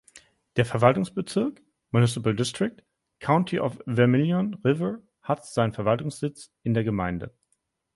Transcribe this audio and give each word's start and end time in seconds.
Der 0.55 0.65
Verwaltungsbezirk 0.65 1.61
(„Municipal 1.91 2.35
District“) 2.35 2.83
County 3.19 3.59
of 3.59 3.77
Vermilion 3.85 4.55
River 4.65 4.97
hat 5.21 5.45
seinen 5.45 5.73
Verwaltungssitz 5.73 6.51
in 6.63 6.73
der 6.73 6.83
Gemeinde. 6.83 7.35